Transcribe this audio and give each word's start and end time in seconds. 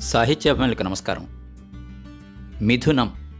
సాహిత్యాభిమానులకు 0.00 0.82
నమస్కారం. 0.82 1.26
మిథునం. 2.62 3.30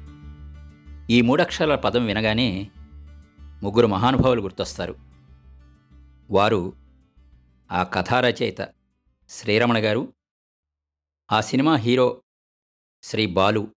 ఈ 1.10 1.20
మూడక్షరాల 1.20 1.74
పదం 1.74 2.06
వినగానే 2.06 2.70
ముగ్గురు 3.40 3.86
మహానుభావులు 3.86 4.42
గుర్తొస్తారు. 4.42 4.96
వారు 6.30 6.72
ఆ 7.72 7.82
కథారచయిత 7.82 8.68
శ్రీరమణ 9.28 9.78
గారు 9.78 10.14
ఆ 11.32 11.40
సినిమా 11.40 11.76
హీరో 11.76 12.22
శ్రీ 13.02 13.26
బాలు 13.26 13.74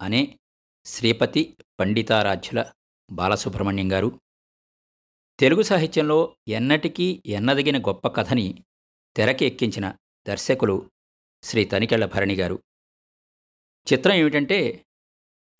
అనే 0.00 0.38
శ్రీపతి 0.84 1.56
పండితారాధ్యుల 1.80 2.64
బాలసుబ్రహ్మణ్యం 3.12 3.92
గారు. 3.92 4.20
తెలుగు 5.38 5.62
సాహిత్యంలో 5.62 6.36
ఎన్నటికీ 6.48 7.22
ఎన్నదగిన 7.26 7.80
గొప్ప 7.80 8.08
కథని 8.08 8.64
తెరకి 9.16 9.46
ఎక్కించిన 9.46 9.92
దర్శకులు 10.28 10.90
శ్రీ 11.44 11.64
తనికెళ్ళ 11.64 12.06
భరణి 12.06 12.34
గారు. 12.34 12.62
చిత్రం 13.92 14.14
ఏమిటంటే 14.14 14.86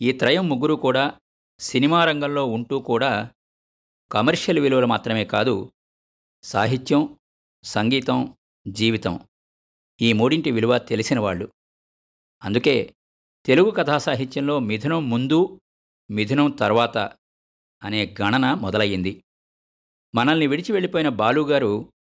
ఈ 0.01 0.13
త్రయం 0.13 0.49
ముగ్గురు 0.49 0.75
కూడా 0.75 1.21
సినిమా 1.59 2.05
రంగంలో 2.05 2.47
ఉంటూ 2.47 2.81
కూడా 2.81 3.31
కమర్షియల్ 4.13 4.59
విలువలు 4.59 4.87
మాత్రమే 4.87 5.25
కాదు 5.25 5.73
సాహిత్యం 6.43 7.19
సంగీతం 7.63 8.37
జీవితం 8.69 9.21
ఈ 10.01 10.13
మూడింటి 10.13 10.51
విలువ 10.51 10.79
తెలిసిన 10.79 11.21
వాళ్ళు. 11.21 11.53
అందుకే 12.45 12.97
తెలుగు 13.45 13.71
కథా 13.71 13.99
సాహిత్యంలో 13.99 14.59
మిథునం 14.59 15.11
ముందు 15.11 15.61
మిథునం 16.11 16.51
తర్వాత 16.51 16.99
అనే 17.83 18.15
గణన 18.23 18.55
మొదలయ్యింది. 18.55 19.25
మనల్ని 20.15 20.47
విడిచి 20.47 20.73
వెళ్ళిపోయిన 20.73 21.09
బాలుగారు 21.09 21.93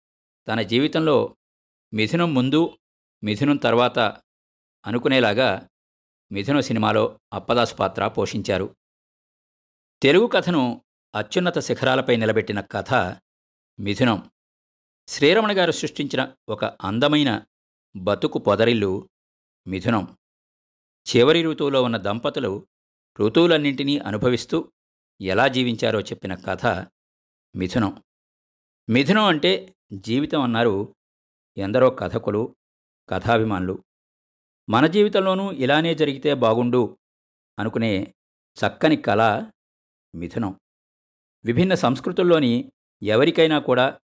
తన 0.48 0.62
జీవితంలో 0.62 1.36
మిథునం 1.94 2.34
ముందు 2.34 2.78
మిథునం 3.24 3.58
తర్వాత 3.58 4.00
అనుకునేలాగా 4.86 5.70
మిథునం 6.32 6.62
సినిమాలో 6.62 7.20
అప్పదాసు 7.34 7.76
పాత్ర 7.76 8.08
పోషించారు. 8.08 8.76
తెలుగు 10.04 10.28
కథను 10.28 10.86
అత్యున్నత 11.16 11.60
శిఖరాలపై 11.60 12.16
నిలబెట్టిన 12.16 12.62
కథ 12.62 12.94
మిథునం. 13.80 14.32
శ్రీరమణ 15.08 15.58
గారు 15.58 15.72
సృష్టించిన 15.72 16.36
ఒక 16.50 16.66
అందమైన 16.66 17.46
బతుకు 17.96 18.40
పొదరిల్లు 18.40 19.10
మిథునం. 19.68 20.18
చివరి 21.16 21.44
ఋతువులో 21.44 21.84
ఉన్న 21.84 21.98
దంపతులు 21.98 22.68
ఋతువులన్నింటినీ 23.20 24.00
అనుభవిస్తూ 24.00 24.72
ఎలా 25.22 25.48
జీవించారో 25.48 26.02
చెప్పిన 26.02 26.36
కథ 26.36 26.66
మిథునం. 27.56 28.04
మిథునం 28.90 29.24
అంటే 29.24 29.76
జీవితం 29.94 30.42
అన్నారు 30.42 30.96
ఎందరో 31.58 31.90
కథకులు 31.90 32.56
కథాభిమానులు. 33.10 33.84
మన 34.70 34.88
జీవితంలోనూ 34.88 35.52
ఇలానే 35.52 35.96
జరిగితే 35.96 36.34
బాగుండు 36.34 36.98
అనుకునే 37.60 38.14
చక్కని 38.60 38.98
కళ 38.98 39.52
మిథునం. 40.16 40.60
విభిన్న 41.46 41.74
సంస్కృతుల్లోని 41.74 42.72
ఎవరికైనా 43.04 43.60
కూడా 43.60 44.00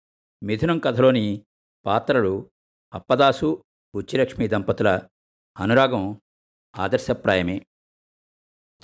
మిథునం 0.42 0.78
కథలోని 0.78 1.46
పాత్రలు 1.86 2.50
అప్పదాసు 2.94 3.64
ఉచ్చిలక్ష్మి 3.94 4.48
దంపతుల 4.48 5.00
అనురాగం 5.56 6.20
ఆదర్శప్రాయమే. 6.76 7.66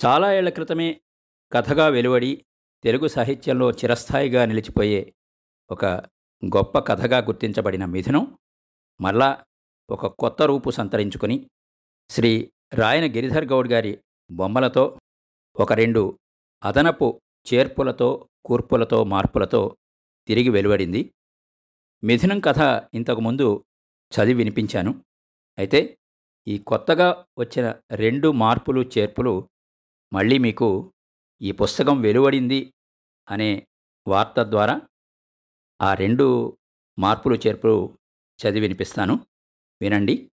చాలా 0.05 0.33
ఏళ్ళ 0.33 0.49
క్రితమే 0.49 1.01
కథగా 1.53 1.87
వెలువడి 1.87 2.45
తెలుగు 2.83 3.07
సాహిత్యంలో 3.07 3.71
చిరస్థాయిగా 3.71 4.45
నిలిచిపోయే 4.45 5.15
ఒక 5.71 5.85
గొప్ప 6.45 6.79
కథగా 6.79 7.17
గుర్తించబడిన 7.17 7.85
మిథునం. 7.85 8.37
మరలా 9.01 9.43
ఒక 9.93 10.07
కొత్త 10.07 10.41
రూపు 10.41 10.69
సంతరించుకుని 10.69 11.49
శ్రీ 12.09 12.51
రాయన 12.73 13.13
గిరిధర్ 13.13 13.45
గౌడ్ 13.45 13.71
గారి 13.71 13.99
బొమ్మలతో 14.31 14.99
ఒక 15.59 15.73
రెండు 15.73 16.19
అదనపు 16.63 17.21
చేర్పులతో 17.53 18.29
కూర్పులతో 18.45 19.03
మార్పులతో 19.03 19.77
తిరిగి 20.27 20.49
వెలువడింది. 20.49 21.13
మిథునం 22.03 22.39
కథ 22.39 22.89
ఇంతకుముందు 22.93 23.65
చదివి 24.11 24.33
వినిపించాను. 24.33 25.03
అయితే 25.57 25.99
ఈ 26.47 26.57
కొత్తగా 26.57 27.25
వచ్చిన 27.37 27.75
రెండు 27.91 28.31
మార్పులు 28.31 28.81
చేర్పులు 28.81 29.49
మళ్ళీ 30.13 30.37
మీకు 30.37 30.93
ఈ 31.41 31.51
పుస్తకం 31.51 32.01
వెలువడింది 32.01 32.73
అనే 33.31 33.67
వార్త 34.07 34.41
ద్వారా 34.41 34.81
ఆ 35.81 35.93
రెండు 35.93 36.57
మార్పులు 36.99 37.35
చేర్పులు 37.35 37.97
చదివి 38.39 38.59
వినిపిస్తాను. 38.59 39.19
వినండి. 39.83 40.31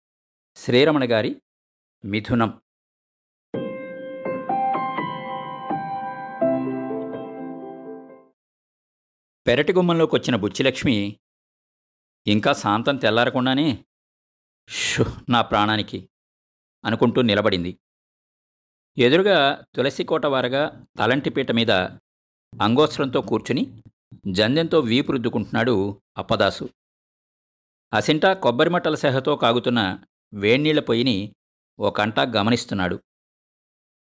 శ్రీరమణ 0.57 1.11
గారి 1.11 1.43
మిథునం. 2.05 2.51
పెరటి 9.47 9.73
గుమ్మంలోకి 9.73 10.17
వచ్చిన 10.17 10.37
బుచ్చిలక్ష్మి 10.37 11.21
ఇంకా 12.27 12.53
శాంతం 12.53 12.97
తెల్లారకుండానే 12.97 13.85
షు 14.69 15.05
నా 15.29 15.43
ప్రాణానికి 15.43 16.11
అనుకుంటూ 16.85 17.23
నిలబడింది. 17.23 17.81
ఎదురుగా 18.99 19.65
తులసికోట 19.75 20.27
వారగా 20.27 20.87
తలంటిపీట 20.99 21.51
మీద 21.51 21.71
అంగోస్త్రంతో 22.61 23.21
కూర్చుని 23.21 23.83
జందెంతో 24.27 24.81
వీపు 24.81 25.13
రుద్దుకుంటున్నాడు 25.13 26.03
అప్పదాసు. 26.19 26.69
అసింటా 27.93 28.33
కొబ్బరిమట్టల 28.33 28.95
సెహతో 28.95 29.37
కాగుతున్న 29.37 30.05
వేణీళ్ళ 30.35 30.81
పొయ్యిని 30.81 31.35
ఓ 31.79 31.91
కంట 31.91 32.21
గమనిస్తున్నాడు. 32.21 32.97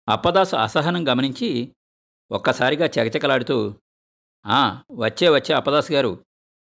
అప్పదాసు 0.09 0.57
అసహనం 0.57 1.09
గమనించి 1.09 1.75
ఒక్కసారిగా 2.31 2.87
చకచకలాడుతూ 2.87 3.81
ఆ 4.47 4.83
వచ్చే 4.93 5.29
వచ్చే 5.29 5.55
అప్పదాసు 5.55 5.93
గారు 5.93 6.25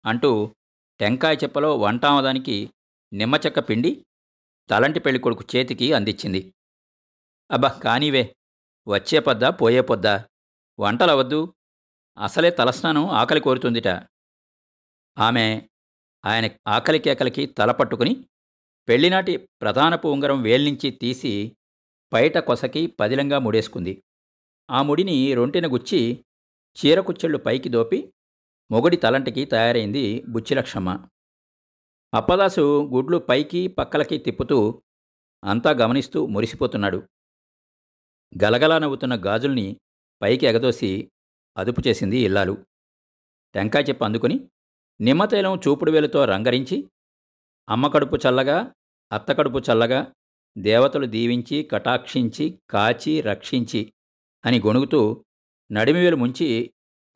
అంటూ 0.06 0.54
టెంకాయ 1.00 1.34
చెప్పలో 1.34 1.76
వంటామదానికి 1.76 2.72
నిమ్మచెక్క 3.12 3.58
పిండి 3.58 4.06
తలంటి 4.70 5.00
పెళ్ళికొడుకు 5.00 5.44
చేతికి 5.56 5.92
అందించింది. 5.92 6.54
అబ్బా 7.50 7.68
కానీవే 7.68 8.36
వచ్చే 8.88 9.18
పొద్దా 9.18 9.50
పోయే 9.50 9.80
పొద్దా 9.80 10.26
వంటలవద్దు 10.78 11.54
అసలే 12.18 12.50
తలస్నానం 12.50 13.08
ఆకలి 13.10 13.40
కోరుతుందిట. 13.40 13.88
ఆమె 15.18 15.68
ఆయన 16.24 16.50
ఆకలి 16.66 16.98
కేకలకి 16.98 17.46
తల 17.46 17.72
పట్టుకుని 17.72 18.26
పెళ్ళినాటి 18.88 19.36
ప్రధానపు 19.36 20.08
ఉంగరం 20.08 20.42
వేల్నించి 20.42 20.90
తీసి 20.90 21.56
పైట 22.12 22.38
కొసకి 22.38 22.86
పదిలంగా 22.86 23.38
ముడేసుకుంది. 23.38 24.04
ఆ 24.70 24.82
ముడిని 24.82 25.34
రొంటిన 25.34 25.72
గుచ్చి 25.72 26.24
చీరకుచ్చెళ్ళు 26.76 27.38
పైకి 27.38 27.68
దోపి 27.68 28.14
మొగుడి 28.70 28.96
తలంటికి 28.96 29.44
తయారైంది 29.44 30.24
బుచ్చిలక్షమ్మ. 30.28 31.08
అప్పదాసు 32.14 32.90
గుడ్లు 32.94 33.18
పైకి 33.18 33.68
పక్కలకి 33.68 34.18
తిప్పుతూ 34.18 34.82
అంతా 35.44 35.70
గమనిస్తూ 35.70 36.26
మురిసిపోతున్నాడు. 36.26 37.08
గలగలా 38.42 38.78
నవ్వుతున్న 38.78 39.14
గాజుల్ని 39.26 39.80
పైకి 40.22 40.46
ఎగదోసి 40.46 41.10
అదుపు 41.56 41.82
చేసింది 41.86 42.18
ఇల్లాలు. 42.18 42.66
టెంకాయ 43.54 43.82
చెప్పు 43.82 44.04
అందుకుని 44.04 44.50
నిమ్మతైలం 45.00 45.58
చూపుడు 45.58 45.90
వేలుతో 45.90 46.24
రంగరించి 46.24 46.76
అమ్మకడుపు 47.68 48.16
చల్లగా 48.16 48.74
అత్త 49.12 49.32
కడుపు 49.32 49.58
చల్లగా 49.58 50.00
దేవతలు 50.56 51.06
దీవించి 51.06 51.62
కటాక్షించి 51.62 52.58
కాచి 52.70 53.20
రక్షించి 53.20 53.92
అని 54.44 54.60
గొణుగుతూ 54.60 55.24
నడిమివేలు 55.70 56.16
ముంచి 56.16 56.48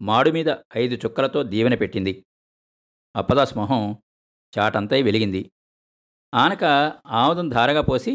మాడు 0.00 0.31
మీద 0.31 0.50
ఐదు 0.77 0.94
చుక్కలతో 0.94 1.43
దీవెన 1.43 1.75
పెట్టింది. 1.75 2.25
అప్పదాస్ 3.14 3.56
మొహం 3.56 3.82
చాటంతై 4.52 5.02
వెలిగింది. 5.02 5.43
ఆనక 6.32 6.64
ఆముదం 7.06 7.49
ధారగా 7.49 7.81
పోసి 7.81 8.12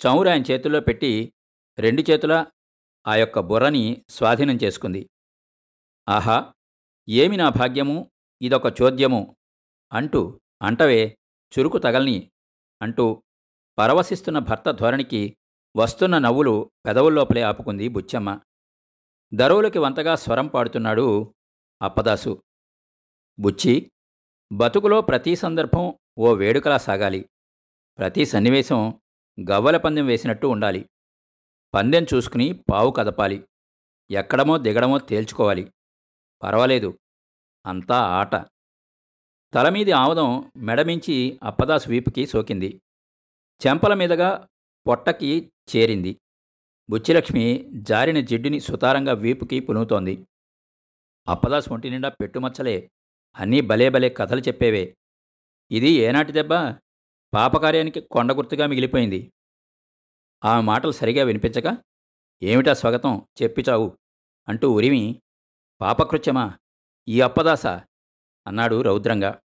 చౌరు 0.00 0.28
ఆయన 0.28 0.44
చేతుల్లో 0.50 0.80
పెట్టి 0.80 1.32
రెండు 1.78 2.02
చేతుల 2.02 2.34
ఆ 3.06 3.14
యొక్క 3.14 3.40
బుర్రని 3.40 3.84
స్వాధీనం 4.10 4.56
చేసుకుంది. 4.64 5.02
ఆహా! 6.08 6.52
ఏమి 7.08 7.36
నా 7.36 7.48
భాగ్యము? 7.48 7.96
ఇదొక 8.42 8.82
చోద్యము 8.82 9.36
అంటూ 9.92 10.40
అంటవే 10.62 11.18
చురుకు 11.58 11.78
తగల్ని 11.78 12.30
అంటూ 12.82 13.22
పరవశిస్తున్న 13.78 14.38
భర్త 14.38 14.70
ధోరణికి 14.70 15.36
వస్తున్న 15.76 16.18
నవ్వులు 16.18 16.70
పెదవుల్లోపలే 16.86 17.42
ఆపుకుంది 17.42 17.88
బుచ్చమ్మ. 17.88 18.40
దరువులకి 19.34 19.78
వంతగా 19.78 20.14
స్వరం 20.14 20.46
పాడుతున్నాడు 20.46 21.34
అప్పదాసు. 21.82 22.42
బుచ్చి 23.38 23.92
బతుకులో 24.52 25.00
ప్రతి 25.00 25.36
సందర్భం 25.36 25.98
ఓ 26.18 26.34
వేడుకలా 26.34 26.78
సాగాలి. 26.78 27.28
ప్రతి 27.98 28.26
సన్నివేశం 28.26 29.00
గవ్వల 29.50 29.76
పందెం 29.76 30.06
వేసినట్టు 30.06 30.46
ఉండాలి. 30.46 30.90
పందెం 31.74 32.06
చూసుకుని 32.14 32.64
పావు 32.70 32.90
కదపాలి. 32.90 33.48
ఎక్కడమో 34.10 34.58
దిగడమో 34.58 34.98
తేల్చుకోవాలి. 34.98 35.72
పర్వాలేదు. 36.42 36.98
అంతా 37.68 37.96
ఆట. 38.00 38.34
తలమీది 39.54 39.92
ఆముదం 39.92 40.52
మెడమించి 40.56 41.40
అప్పదాస్ 41.42 41.88
వీపుకి 41.88 42.26
సోకింది. 42.26 42.80
చెంపల 43.66 43.94
మీదుగా 43.94 44.48
పొట్టకి 44.86 45.52
చేరింది. 45.76 46.20
బుచ్చిలక్ష్మి 46.90 47.70
జారిన 47.74 48.20
జిడ్డుని 48.20 48.60
సుతారంగా 48.60 49.12
వీపుకి 49.12 49.60
పులుముతోంది 49.60 50.26
అప్పదాస్ 51.28 51.68
ఒంటి 51.68 51.90
నిండా 51.90 52.08
పెట్టుమచ్చలే. 52.08 52.90
అన్నీ 53.36 53.60
భలే 53.60 53.90
భలే 53.90 54.08
కథలు 54.08 54.40
చెప్పేవే. 54.40 54.96
ఇది 55.70 55.90
ఏనాటి 55.90 56.32
దెబ్బ? 56.32 56.52
పాపకార్యానికి 57.34 58.00
కొండ 58.00 58.32
గుర్తుగా 58.32 58.66
మిగిలిపోయింది. 58.66 59.32
ఆ 60.44 60.60
మాటలు 60.60 60.90
సరిగా 60.90 61.24
వినిపించక 61.24 61.78
ఏమిటా 62.42 62.72
స్వాగతం? 62.74 63.26
చెప్పి 63.42 63.64
చావు 63.68 63.98
అంటూ 64.48 64.70
ఉరిమి 64.70 65.22
పాపకృత్యమా? 65.80 66.58
ఈ 67.08 67.20
అప్పదాస 67.20 67.66
అన్నాడు 68.46 68.82
రౌద్రంగా. 68.82 69.40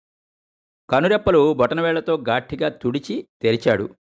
కనురెప్పలు 0.91 1.55
బొటనవేళ్ళతో 1.55 2.25
గాట్టిగా 2.29 2.69
తుడిచి 2.69 3.29
తెరిచాడు. 3.43 3.97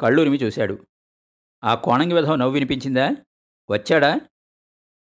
కళ్ళురిమి 0.00 0.36
చూశాడు. 0.36 0.86
ఆ 1.64 1.74
కోణంగి 1.74 2.14
విధం 2.14 2.38
నవ్వు 2.38 2.52
వినిపించిందా? 2.52 3.10
వచ్చాడా? 3.70 4.20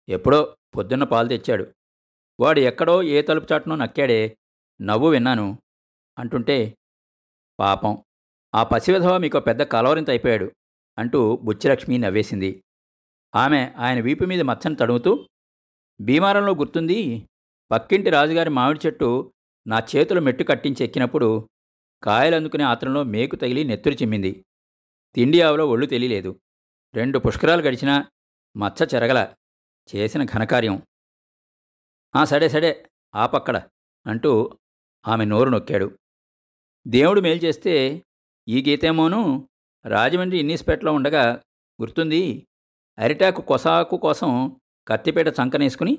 ఎప్పుడో 0.09 0.57
పొద్దున్న 0.77 1.03
పాలు 1.03 1.27
తెచ్చాడు. 1.27 1.73
వాడు 2.39 2.59
ఎక్కడో 2.59 3.03
ఏ 3.03 3.21
తలుపు 3.21 3.53
చాటునో 3.53 3.75
నక్కాడే. 3.75 4.37
నవ్వు 4.81 5.09
విన్నాను. 5.09 5.57
అంటుంటే 6.19 6.77
పాపం. 7.59 8.03
ఆ 8.55 8.63
పసివిధవ 8.63 9.17
మీకు 9.17 9.39
పెద్ద 9.39 9.63
కలవరింత 9.63 10.09
అయిపోయాడు 10.09 10.51
అంటూ 10.97 11.37
బుచ్చిలక్ష్మి 11.37 11.97
నవ్వేసింది. 11.97 12.63
ఆమె 13.35 13.73
ఆయన 13.77 14.01
వీపు 14.01 14.23
మీద 14.23 14.41
మచ్చను 14.41 14.75
తడుముతూ 14.75 15.29
భీమారంలో 16.01 16.53
గుర్తుంది 16.55 17.29
పక్కింటి 17.73 18.09
రాజుగారి 18.09 18.49
మామిడి 18.49 18.79
చెట్టు 18.85 19.33
నా 19.67 19.81
చేతుల 19.95 20.19
మెట్టు 20.19 20.43
కట్టించి 20.43 20.83
ఎక్కినప్పుడు 20.83 21.49
కాయలందుకునే 22.03 22.63
ఆత్రంలో 22.63 23.03
మేకు 23.03 23.35
తగిలి 23.35 23.63
నెత్తురు 23.63 23.95
చిమ్మింది. 23.95 24.45
తిండి 25.15 25.41
ఆవులో 25.41 25.69
ఒళ్ళు 25.69 25.85
తెలియలేదు. 25.85 26.39
రెండు 26.93 27.19
పుష్కరాలు 27.19 27.61
గడిచినా 27.61 28.05
మచ్చ 28.57 28.95
చెరగల. 28.95 29.33
చేసిన 29.95 30.23
ఘనకార్యం. 30.23 30.81
ఆ 32.15 32.25
సడే 32.25 32.49
సడే 32.49 32.85
పక్కడ 33.25 33.61
అంటూ 34.07 34.57
ఆమె 35.07 35.25
నోరు 35.25 35.49
నొక్కాడు. 35.49 35.97
దేవుడు 36.87 37.21
మేలు 37.21 37.39
చేస్తే 37.39 38.03
ఈ 38.47 38.63
గీతేమోను 38.69 39.49
రాజమండ్రి 39.85 40.39
ఇన్నీస్పేటలో 40.39 40.93
ఉండగా 40.93 41.41
గుర్తుంది? 41.81 42.47
అరిటాకు 42.97 43.41
కొసాకు 43.41 43.97
కోసం 43.97 44.61
కత్తిపేట 44.87 45.27
చంకనేసుకుని 45.27 45.97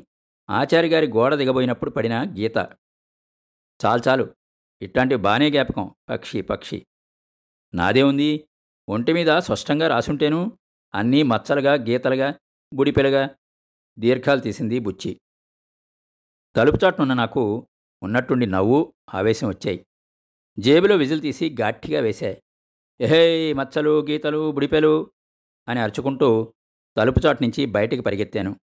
ఆచారి 0.50 0.88
గారి 0.88 1.06
గోడ 1.06 1.34
దిగబోయినప్పుడు 1.34 1.90
పడిన 1.90 2.22
గీత. 2.36 2.56
చాలు 3.84 4.02
చాలు. 4.08 4.34
ఇట్లాంటి 4.82 5.16
బానే 5.16 5.50
జ్ఞాపకం. 5.50 5.94
పక్షి 6.08 6.42
పక్షి. 6.42 6.86
నాదే 7.74 8.02
ఉంది? 8.02 8.48
ఒంటి 8.88 9.12
మీద 9.12 9.38
స్పష్టంగా 9.38 9.88
రాసుంటేను 9.88 10.58
అన్నీ 10.94 11.22
మచ్చలుగా 11.22 11.74
గీతలుగా 11.74 12.34
బుడిపెలుగా 12.72 13.36
దీర్ఘాలు 13.98 14.40
తీసింది 14.40 14.78
బుచ్చి 14.78 15.20
తలుపు 16.56 16.84
చాటునున్న 16.84 17.14
నాకు 17.14 17.68
ఉన్నట్టుండి 18.02 18.46
నవ్వు 18.46 18.94
ఆవేశం 19.14 19.48
వచ్చాయి. 19.48 19.86
జేబులో 20.58 20.96
విజిల్ 20.96 21.22
తీసి 21.22 21.56
గట్టిగా 21.62 22.00
వేశాయి 22.00 22.42
ఎహే 23.00 23.52
మచ్చలు 23.52 24.06
గీతలు 24.06 24.52
బుడిపెలు 24.52 25.12
అని 25.68 25.80
అరుచుకుంటూ 25.80 26.54
తలుపు 26.96 27.20
చాటు 27.26 27.42
నుంచి 27.42 27.66
బయటికి 27.66 28.02
పరిగెత్తాను. 28.02 28.60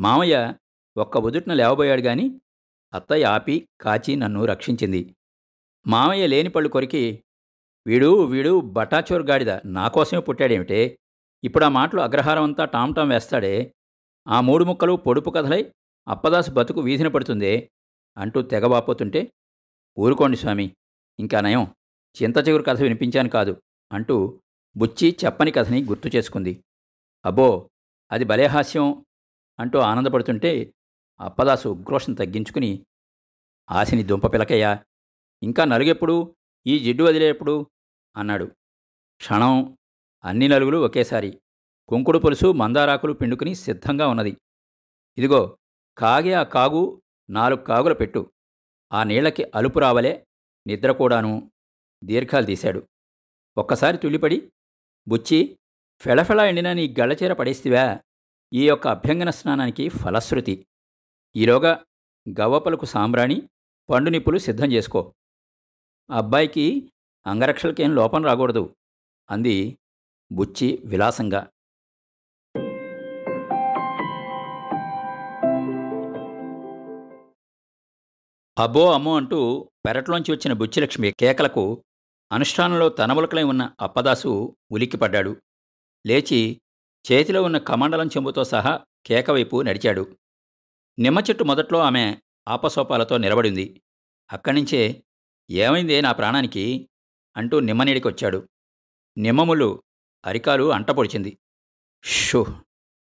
మామయ్య 0.00 0.54
ఒక్క 0.96 1.18
ఉదుటిన 1.18 1.54
లేవబోయాడు 1.54 2.00
గాని 2.00 2.40
అత్తయ్య 2.94 3.24
ఆపి 3.24 3.68
కాచి 3.80 4.16
నన్ను 4.16 4.44
రక్షించింది. 4.44 5.14
మామయ్య 5.86 6.26
లేని 6.26 6.48
పళ్ళు 6.48 6.68
కొరికి 6.68 7.24
వీడు 7.86 8.24
వీడు 8.24 8.60
బటాచోర్ 8.60 9.22
గాడిద 9.22 9.50
నాకోసమే 9.50 10.20
పుట్టాడేమిటే? 10.20 10.98
ఇప్పుడు 11.44 11.64
ఆ 11.64 11.68
మాటలు 11.68 12.00
అగ్రహారం 12.00 12.42
అంతా 12.42 12.64
టామ్టామ్ 12.64 13.10
వేస్తాడే. 13.10 13.74
ఆ 14.28 14.40
మూడు 14.40 14.64
ముక్కలు 14.64 14.92
పొడుపు 14.92 15.30
కథలై 15.30 15.72
అప్పదాసు 16.08 16.50
బతుకు 16.50 16.80
వీధిన 16.80 17.08
పడుతుందే 17.08 17.70
అంటూ 18.18 18.42
తెగబాపోతుంటే 18.42 19.32
ఊరుకోండి 19.98 20.36
స్వామి 20.36 20.76
ఇంకా 21.18 21.40
నయం. 21.40 21.74
చింత 22.22 22.48
చిగురు 22.48 22.62
కథ 22.62 22.80
వినిపించాను 22.82 23.28
కాదు 23.28 23.62
అంటూ 23.92 24.40
బుచ్చి 24.76 25.16
చెప్పని 25.24 25.50
కథని 25.50 25.84
గుర్తు 25.84 26.16
చేసుకుంది. 26.16 26.64
అబ్బో 27.24 27.70
అది 28.12 28.24
భలే 28.24 28.46
హాస్యం 28.46 29.04
అంటూ 29.60 29.78
ఆనందపడుతుంటే 29.78 30.74
అప్పదాసు 31.20 31.68
ఉగ్రోషం 31.68 32.14
తగ్గించుకుని 32.14 32.86
ఆశని 33.70 34.02
దుంప 34.02 34.26
పిలకయ్యా 34.26 34.84
ఇంకా 35.42 35.64
నలుగెప్పుడు 35.64 36.36
ఈ 36.66 36.78
జిడ్డు 36.78 37.04
వదిలేప్పుడు? 37.04 37.70
అన్నాడు. 38.16 38.44
క్షణం 39.16 39.78
అన్ని 40.24 40.48
నలుగులు 40.48 40.78
ఒకేసారి 40.78 41.40
కుంకుడు 41.88 42.18
పులుసు 42.18 42.52
మందారాకులు 42.52 43.12
పిండుకుని 43.12 43.54
సిద్ధంగా 43.54 44.08
ఉన్నది. 44.08 44.36
ఇదిగో 45.18 45.58
కాగే 45.98 46.32
ఆ 46.32 46.42
కాగు 46.42 47.02
నాలుగు 47.30 47.60
కాగులు 47.60 47.94
పెట్టు. 47.94 48.32
ఆ 48.92 49.02
నీళ్ళకి 49.02 49.44
అలుపు 49.54 49.78
రావలే 49.78 50.26
నిద్ర 50.66 50.92
కూడాను 50.92 51.52
దీర్ఘాలు 52.04 52.46
తీశాడు. 52.46 52.88
ఒక్కసారి 53.58 53.98
తుళ్ళిపడి 53.98 54.52
బుచ్చి 55.08 55.58
ఫెళఫెళ 55.98 56.40
ఎండిన 56.40 56.72
నీ 56.72 56.94
గళ్ళచీర 57.00 57.32
పడేస్తివా? 57.32 58.00
ఈ 58.52 58.68
యొక్క 58.68 58.88
అభ్యంగన 58.88 59.30
స్నానానికి 59.30 59.88
ఫలశ్రుతి. 59.88 60.66
ఈలోగా 61.36 61.84
గవ్వపలకు 62.40 62.84
సాంబ్రాణి 62.84 63.48
పండు 63.90 64.10
నిప్పులు 64.10 64.38
సిద్ధం 64.38 64.72
చేసుకో. 64.72 65.14
అబ్బాయికి 66.10 66.92
అంగరక్షలకేం 67.26 67.94
లోపం 67.94 68.24
రాకూడదు 68.24 68.76
అంది 69.30 69.78
బుచ్చి 70.32 70.82
విలాసంగా. 70.84 71.50
అబ్బో 78.58 78.92
అమ్మో 78.92 79.16
అంటూ 79.16 79.70
పెరట్లోంచి 79.86 80.32
వచ్చిన 80.32 80.52
బుచ్చిలక్ష్మి 80.52 81.12
కేకలకు 81.12 81.84
అనుష్ఠానంలో 82.32 82.88
తనములకలై 82.88 83.42
ఉన్న 83.42 83.72
అప్పదాసు 83.80 84.56
ఉలిక్కిపడ్డాడు. 84.72 85.36
లేచి 86.06 86.60
చేతిలో 87.12 87.42
ఉన్న 87.42 87.58
కమండలం 87.58 88.06
చెంబుతో 88.06 88.44
సహా 88.44 88.80
కేకవైపు 89.06 89.62
నడిచాడు. 89.62 90.16
నిమ్మ 90.98 91.18
చెట్టు 91.20 91.44
మొదట్లో 91.44 91.78
ఆమె 91.80 92.04
ఆపసోపాలతో 92.48 93.16
నిలబడింది. 93.16 93.64
అక్కడినుంచే 94.30 94.82
ఏమైందే 95.50 96.00
నా 96.00 96.12
ప్రాణానికి 96.12 96.64
అంటూ 97.36 97.60
నిమ్మనీడికొచ్చాడు 97.60 98.38
నిమ్మములు 99.16 99.68
అరికాలు 100.24 100.72
అంటపొడిచింది. 100.72 101.32
షో! 102.04 102.40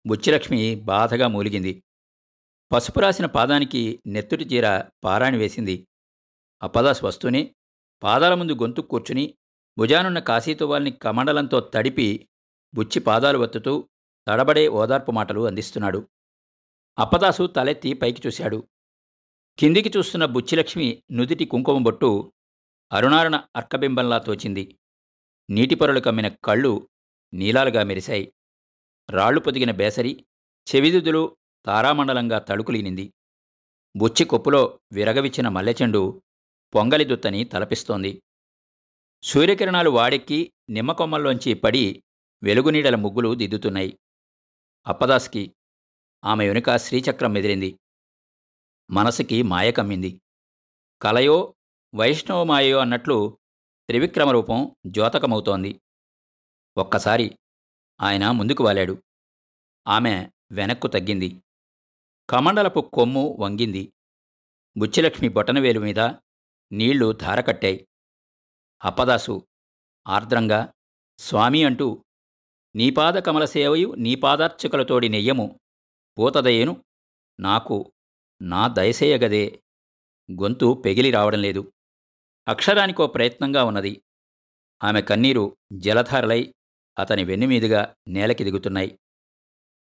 బుచ్చిలక్ష్మి 0.04 0.61
బాధగా 0.85 1.28
మూలిగింది. 1.28 1.73
పసుపు 2.71 3.00
రాసిన 3.00 3.26
పాదానికి 3.26 3.83
నెత్తుటి 4.07 4.45
చీర 4.45 4.66
పారాణి 5.04 5.38
వేసింది. 5.38 5.76
అప్పదాస్ 6.62 7.04
వస్తూనే 7.04 7.42
పాదాల 8.02 8.35
ముందు 8.35 8.52
గొంతు 8.52 8.80
కూర్చుని 8.83 9.25
భుజానున్న 9.76 10.18
కాశీతువాల్ని 10.21 10.90
కమండలంతో 11.02 11.61
తడిపి 11.75 12.09
బుచ్చి 12.75 13.00
పాదాలు 13.00 13.38
వత్తుతూ 13.38 13.73
తడబడే 14.26 14.68
ఓదార్పు 14.68 15.11
మాటలు 15.11 15.40
అందిస్తున్నాడు. 15.47 16.00
అప్పదాసు 16.99 17.47
తలెత్తి 17.47 17.95
పైకి 17.95 18.23
చూశాడు. 18.26 18.69
కిందికి 19.59 19.93
చూస్తున్న 19.97 20.25
బుచ్చిలక్ష్మి 20.25 21.02
నుదిటి 21.12 21.45
కుంకుమ 21.45 21.83
బొట్టు 21.83 22.33
అరుణారుణ 22.93 23.37
అర్కబింబంలా 23.57 24.19
తోచింది. 24.19 24.78
నీటిపొరలు 25.50 26.00
కమ్మిన 26.00 26.28
కళ్ళు 26.28 26.88
నీలాలుగా 27.35 27.83
మెరిశాయి. 27.83 28.33
రాళ్ళు 29.11 29.40
పొదిగిన 29.40 29.71
బేసరి 29.71 30.26
చెవిదుదులు 30.75 31.37
తారామండలంగా 31.67 32.38
తళుకులీనింది. 32.38 33.12
బుచ్చి 33.97 34.25
కొప్పులో 34.25 34.81
విరగవిచ్చిన 34.93 35.49
మల్లెచెండు 35.49 36.23
పొంగలి 36.75 37.05
దుత్తని 37.05 37.45
తలపిస్తోంది. 37.45 38.23
సూర్యకిరణాలు 39.23 39.90
వాడెక్కి 39.90 40.52
నిమ్మకొమ్మల్లోంచి 40.71 41.55
పడి 41.55 42.02
వెలుగునీడల 42.43 42.95
ముగ్గులు 42.95 43.35
దిద్దుతున్నాయి. 43.35 43.99
అప్పదాస్కి 44.87 45.55
ఆమె 46.25 46.48
వెనుక 46.48 46.76
శ్రీచక్రం 46.76 47.32
మెదిరింది 47.32 47.78
మనసుకి 48.90 49.42
మాయ 49.42 49.72
కమ్మింది. 49.72 50.20
కలయో 51.02 51.54
వైష్ణవమాయో 51.94 52.78
అన్నట్లు 52.78 53.38
త్రివిక్రమ 53.88 54.30
రూపం 54.30 54.76
ద్యోతకమవుతోంది 54.87 55.80
ఒక్కసారి 56.76 57.38
ఆయన 58.00 58.30
ముందుకు 58.30 58.64
వాలాడు. 58.64 59.02
ఆమె 59.88 60.30
వెనక్కు 60.52 60.87
తగ్గింది. 60.87 61.42
కమండలపు 62.30 62.90
కొమ్ము 62.94 63.37
వంగింది. 63.40 63.92
బుచ్చిలక్ష్మి 64.76 65.28
బొటనవేలు 65.28 65.80
మీద 65.80 66.00
నీళ్ళు 66.72 67.12
ధారకట్టాయి 67.12 67.88
అప్పదాసు 68.84 69.48
ఆర్ద్రంగా 70.08 70.72
స్వామి 71.18 71.64
అంటూ 71.64 72.04
నీపాద 72.76 73.14
కమలసేవయు 73.14 73.94
నీపాదార్చకులతోడి 73.98 75.08
నెయ్యము 75.08 75.60
పోతదయేను 76.18 76.84
నాకు 77.40 77.92
నా 78.42 78.68
దయసేయగదే 78.68 79.62
గొంతు 80.32 80.82
పెగిలి 80.84 81.10
రావడం 81.10 81.42
లేదు. 81.42 81.72
అక్షరానికో 82.48 83.06
ప్రయత్నంగా 83.06 83.64
ఉన్నది. 83.64 84.02
ఆమె 84.84 85.02
కన్నీరు 85.02 85.56
జలధారలై 85.72 86.54
అతని 86.98 87.25
వెన్నుమీదుగా 87.25 87.94
నేలకి 88.08 88.44
దిగుతున్నాయి. 88.44 88.98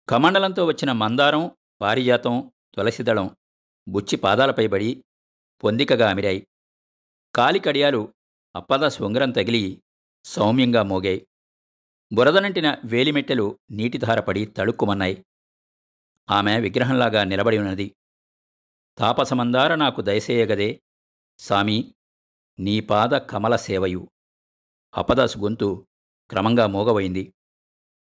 కమండలంతో 0.09 0.67
వచ్చిన 0.67 0.93
మందారం 0.93 1.51
పారిజాతం 1.81 2.53
తులసిదళం 2.75 3.37
బుచ్చి 3.89 4.17
పాదాలపై 4.17 4.67
బడి 4.67 5.05
పొందికగా 5.65 6.11
అమిరాయి. 6.11 6.47
కాలి 7.35 7.61
కడియాలు 7.61 8.15
అప్పదాస్ 8.57 8.99
తగిలి 9.35 9.83
సౌమ్యంగా 10.25 10.83
మోగాయి. 10.83 11.27
బురదనంటిన 12.13 12.77
వేలిమెట్టెలు 12.85 13.59
నీటిధారపడి 13.71 14.47
తళుక్కుమన్నాయి 14.47 15.25
ఆమె 16.31 16.61
విగ్రహంలాగా 16.61 17.25
నిలబడి 17.25 17.59
ఉన్నది. 17.59 17.97
తాపసమందార 18.99 19.75
నాకు 19.75 20.01
దయసేయగదే 20.01 20.83
సామి 21.39 21.95
నీ 22.59 22.81
పాద 22.81 23.09
కమల 23.09 23.57
సేవయు. 23.57 24.09
అపదాసు 24.97 25.39
గొంతు 25.39 25.87
క్రమంగా 26.31 26.67
మోగబోయింది. 26.67 27.33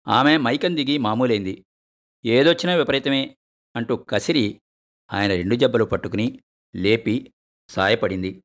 ఆమె 0.08 0.36
మైకం 0.36 0.76
దిగి 0.76 0.98
మామూలైంది. 0.98 1.66
ఏదొచ్చినా 2.24 2.74
విపరీతమే 2.74 3.36
అంటూ 3.76 3.96
కసిరి 3.96 4.60
ఆయన 5.12 5.30
రెండు 5.30 5.54
జబ్బలు 5.54 5.84
పట్టుకుని 5.84 6.40
లేపి 6.76 7.32
సాయపడింది. 7.68 8.42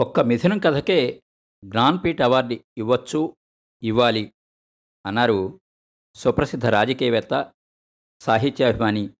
ఒక్క 0.00 0.20
మిథునం 0.20 0.58
కథకే 0.58 1.22
జ్ఞాన్పీఠ్ 1.64 2.20
అవార్డు 2.20 2.56
ఇవ్వచ్చు 2.78 3.36
ఇవ్వాలి 3.82 4.34
అన్నారు 5.06 5.60
సుప్రసిద్ధ 6.14 6.66
రాజకీయవేత్త 6.66 7.52
సాహిత్యాభిమాని 8.20 9.10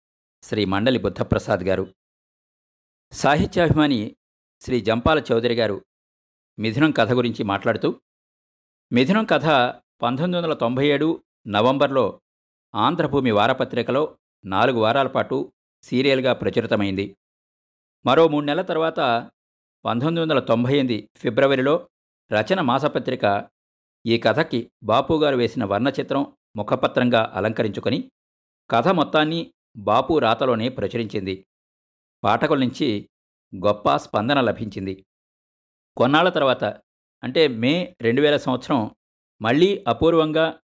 శ్రీ 0.43 0.65
మండలి 0.65 0.99
బుద్ధప్రసాద్ 0.99 1.61
గారు. 1.61 1.95
సాహిత్యాభిమాని 3.13 4.17
శ్రీ 4.61 4.81
జంపాల 4.81 5.23
చౌదరి 5.33 5.55
గారు 5.55 5.85
మిథునం 6.59 6.91
కథ 6.91 7.13
గురించి 7.13 7.43
మాట్లాడుతూ 7.45 8.01
మిథునం 8.93 9.25
కథ 9.25 9.47
పంతొమ్మిది 10.03 10.37
వందల 10.37 10.55
తొంభై 10.55 10.87
ఏడు 10.87 11.25
నవంబర్లో 11.47 12.21
ఆంధ్రభూమి 12.75 13.31
వారపత్రికలో 13.31 14.19
నాలుగు 14.45 14.81
వారాల 14.81 15.07
పాటు 15.07 15.53
సీరియల్గా 15.83 16.33
ప్రచురితమైంది. 16.33 17.17
మరో 18.07 18.29
మూడు 18.29 18.45
నెలల 18.45 18.63
తర్వాత 18.63 19.01
పంతొమ్మిది 19.85 20.21
వందల 20.21 20.41
తొంభై 20.41 20.79
ఎనిమిది 20.79 21.11
ఫిబ్రవరిలో 21.17 21.89
రచన 22.33 22.61
మాసపత్రిక 22.61 23.49
ఈ 24.07 24.19
కథకి 24.19 24.71
బాపు 24.83 25.23
గారు 25.23 25.37
వేసిన 25.37 25.65
వర్ణచిత్రం 25.65 26.37
ముఖపత్రంగా 26.57 27.33
అలంకరించుకొని 27.35 28.11
కథ 28.71 28.89
మొత్తాన్ని 28.89 29.53
బాపు 29.77 30.19
రాతలోనే 30.19 30.69
ప్రచురించింది. 30.69 31.47
పాఠకుల 32.25 32.59
నుంచి 32.59 33.11
గొప్ప 33.67 33.97
స్పందన 33.97 34.41
లభించింది. 34.41 35.05
కొన్నాళ్ళ 35.97 36.31
తర్వాత 36.31 36.65
అంటే 37.23 37.49
మే 37.49 37.97
రెండు 38.01 38.21
వేల 38.23 38.37
సంవత్సరం 38.37 38.91
మళ్ళీ 39.43 39.85
అపూర్వంగా 39.89 40.61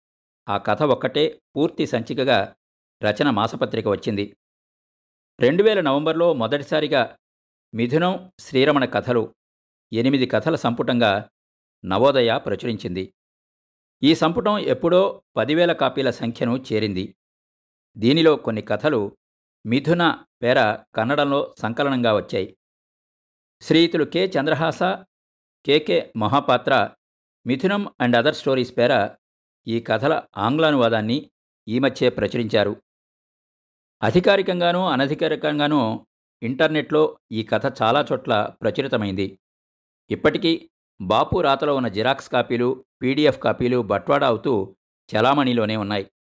ఆ 0.50 0.58
కథ 0.58 0.84
ఒక్కటే 0.84 1.42
పూర్తి 1.56 1.86
సంచికగా 1.86 2.56
రచన 3.04 3.30
మాసపత్రిక 3.30 3.88
వచ్చింది. 3.88 4.38
రెండు 5.40 5.64
వేల 5.64 5.82
నవంబర్లో 5.82 6.34
మొదటిసారిగా 6.34 7.18
మిథునం 7.74 8.32
శ్రీరమణ 8.40 8.86
కథలు 8.86 9.36
ఎనిమిది 9.94 10.26
కథల 10.26 10.56
సంపుటంగా 10.56 11.30
నవోదయ 11.86 12.38
ప్రచురించింది. 12.38 13.14
ఈ 14.04 14.16
సంపుటం 14.16 14.58
ఎప్పుడో 14.58 15.24
పదివేల 15.38 15.74
కాపీల 15.74 16.10
సంఖ్యను 16.10 16.64
చేరింది. 16.74 17.16
దీనిలో 17.98 18.36
కొన్ని 18.36 18.62
కథలు 18.62 19.18
మిథున 19.66 20.24
పేర 20.44 20.80
కన్నడంలో 20.96 21.56
సంకలనంగా 21.60 22.16
వచ్చాయి. 22.16 22.58
శ్రీయుతులు 23.62 24.04
K. 24.04 24.32
Chandrahasa 24.40 24.84
KK 25.66 26.12
Mahapatra 26.18 26.90
Mithunam 27.48 27.90
and 28.02 28.16
other 28.16 28.36
stories 28.36 28.78
పేర 28.78 29.10
ఈ 29.68 29.80
కథల 29.80 30.24
ఆంగ్లానువాదాన్ని 30.38 31.32
ఈ 31.68 31.80
మధ్యే 31.80 32.10
ప్రచురించారు. 32.10 32.82
అధికారికంగానూ 34.04 34.86
అనధికారికంగానూ 34.86 36.06
ఇంటర్నెట్లో 36.44 37.20
ఈ 37.32 37.44
కథ 37.44 37.82
చాలా 37.82 38.06
చోట్ల 38.12 38.56
ప్రచురితమైంది. 38.62 39.40
ఇప్పటికీ 40.12 40.70
బాపు 41.02 41.42
రాతలో 41.42 41.76
ఉన్న 41.76 41.88
జిరాక్స్ 41.88 42.30
కాపీలు 42.30 42.86
పీడిఎఫ్ 43.02 43.40
కాపీలు 43.40 43.82
బట్వాడా 43.82 44.28
అవుతూ 44.28 44.76
చలామణిలోనే 45.10 45.76
ఉన్నాయి. 45.76 46.12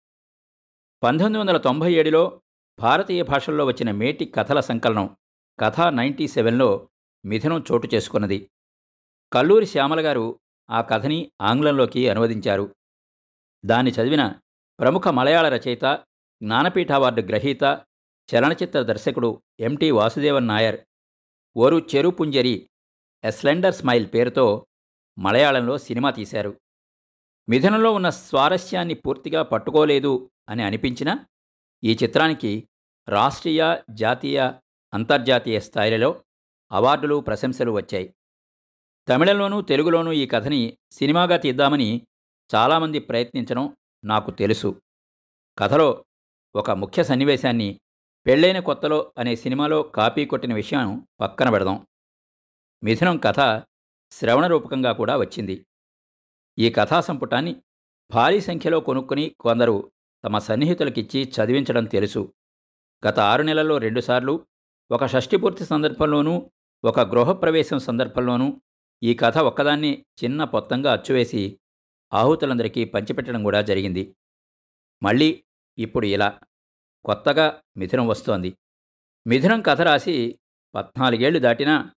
పంతొమ్మిది 1.02 1.38
వందల 1.38 1.56
తొంభై 1.56 1.92
ఏడులో 1.92 2.42
భారతీయ 2.78 3.22
భాషల్లో 3.22 3.64
వచ్చిన 3.64 3.90
మేటి 3.90 4.24
కథల 4.24 4.60
సంకలనం 4.60 5.16
కథ 5.60 5.80
నైంటీ 5.80 6.28
సెవెన్లో 6.28 6.88
మిథునం 7.24 7.64
చోటు 7.72 7.88
చేసుకున్నది. 7.94 8.50
కల్లూరి 9.32 9.66
శ్యామల 9.66 10.00
గారు 10.00 10.40
ఆ 10.70 10.80
కథని 10.80 11.32
ఆంగ్లంలోకి 11.40 12.08
అనువదించారు. 12.08 12.74
దాన్ని 13.66 13.92
చదివిన 13.92 14.34
ప్రముఖ 14.80 15.08
మలయాళ 15.08 15.48
రచయిత 15.48 16.04
జ్ఞానపీఠ 16.42 16.92
అవార్డు 16.92 17.22
గ్రహీత 17.22 17.64
చలనచిత్ర 18.34 18.82
దర్శకుడు 18.82 19.42
M T 19.60 19.90
Vasudevan 19.90 20.48
Nair 20.48 20.80
Oru 21.56 21.86
Cherupunchiri 21.96 22.70
a 23.24 23.30
slender 23.30 23.74
smile 23.74 24.06
పేరుతో 24.14 24.66
మలయాళంలో 25.18 25.78
సినిమా 25.78 26.10
తీశారు. 26.10 26.60
మిథునంలో 27.48 27.92
ఉన్న 27.92 28.10
స్వారస్యాన్ని 28.10 28.94
పూర్తిగా 28.94 29.42
పట్టుకోలేదు 29.42 30.30
అని 30.48 30.62
అనిపించినా 30.62 31.26
ఈ 31.84 31.98
చిత్రానికి 32.02 32.68
రాష్ట్రీయ 33.08 33.82
జాతీయ 33.90 34.52
అంతర్జాతీయ 34.94 35.60
స్థాయిలలో 35.60 36.24
అవార్డులు 36.72 37.20
ప్రశంసలు 37.20 37.70
వచ్చాయి. 37.70 38.14
తమిళంలోనూ 39.08 39.60
తెలుగులోనూ 39.60 40.12
ఈ 40.12 40.26
కథని 40.26 40.78
సినిమాగా 40.90 41.36
తీద్దామని 41.36 42.06
చాలామంది 42.54 42.98
ప్రయత్నించడం 42.98 43.76
నాకు 44.04 44.30
తెలుసు. 44.30 44.82
కథలో 45.58 46.04
ఒక 46.56 46.70
ముఖ్య 46.70 47.04
సన్నివేశాన్ని 47.04 47.80
పెళ్ళైన 48.26 48.58
కొత్తలో 48.58 49.12
అనే 49.18 49.36
సినిమాలో 49.36 49.82
కాపీ 49.82 50.24
కొట్టిన 50.24 50.54
విషయం 50.54 51.08
పక్కన 51.20 51.50
పెడదాం. 51.50 51.86
మిథునం 52.84 53.16
కథ 53.16 53.40
శ్రవణ 54.10 54.46
రూపకంగా 54.46 54.92
కూడా 54.92 55.16
వచ్చింది. 55.16 55.66
ఈ 56.58 56.70
కథా 56.70 57.00
సంపుటాన్ని 57.00 57.62
భారీ 58.10 58.40
సంఖ్యలో 58.40 58.80
కొనుక్కుని 58.80 59.36
కొందరు 59.40 59.92
తమ 60.24 60.38
సన్నిహితులకిచ్చి 60.38 61.32
చదివించడం 61.36 61.84
తెలుసు. 61.84 62.34
గత 63.08 63.20
ఆరు 63.20 63.42
నెలల్లో 63.42 63.78
రెండుసార్లు 63.78 64.46
ఒక 64.90 65.06
షష్ఠిపూర్తి 65.06 65.64
సందర్భంలోనూ 65.64 66.50
ఒక 66.84 67.00
గృహప్రవేశం 67.00 67.78
సందర్భంలోనూ 67.78 68.60
ఈ 69.02 69.14
కథ 69.14 69.38
ఒక్కదాన్ని 69.38 70.04
చిన్న 70.24 70.44
పొత్తంగా 70.44 70.92
అచ్చువేసి 70.92 71.60
ఆహుతులందరికీ 72.12 72.84
పంచిపెట్టడం 72.84 73.42
కూడా 73.42 73.62
జరిగింది. 73.62 74.16
మళ్ళీ 75.02 75.44
ఇప్పుడు 75.78 76.06
ఇలా 76.06 76.40
కొత్తగా 77.04 77.62
మిథునం 77.76 78.06
వస్తోంది. 78.06 78.54
మిథునం 79.26 79.62
కథ 79.62 79.80
రాసి 79.80 80.38
పద్నాలుగేళ్ళు 80.74 81.38
దాటినా 81.38 81.90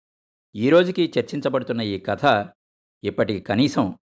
ఈ 0.56 0.70
రోజుకి 0.70 1.12
చర్చించబడుతున్న 1.18 1.80
ఈ 1.80 1.98
కథ 1.98 2.52
ఇప్పటికి 3.04 3.40
కనీసం 3.40 3.98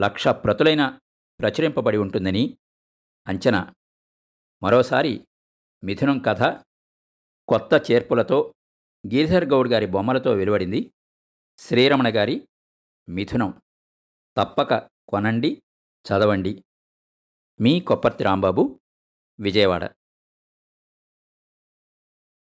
లక్ష 0.00 0.28
ప్రతులైన 0.28 0.98
ప్రచురింపబడి 1.40 1.96
ఉంటుందని 1.96 2.58
అంచనా. 3.26 3.74
మరోసారి 4.62 5.28
మిథునం 5.84 6.18
కథ 6.18 6.42
కొత్త 7.48 7.90
చేర్పులతో 7.90 8.54
గిరిధర్ 9.14 9.44
గౌడ్ 9.44 9.68
గారి 9.68 9.86
బొమ్మలతో 9.86 10.32
వెలువడింది. 10.32 10.94
శ్రీరమణ 11.58 12.16
గారి 12.16 12.48
మిథునం. 13.08 13.62
తప్పక 14.36 14.90
కొనండి 15.08 15.62
చదవండి. 16.08 16.64
మీ 17.60 17.80
కొప్పర్తి 17.80 18.24
రాంబాబు 18.24 18.80
విజయవాడ. 19.40 19.97